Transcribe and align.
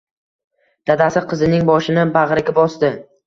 Dadasi 0.91 1.21
qizining 1.35 1.69
boshini 1.71 2.07
bag`riga 2.17 2.57
bosdi 2.59 2.93